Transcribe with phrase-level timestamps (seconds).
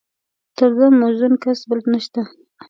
[0.57, 2.21] تر ده موزون کس بل نشته.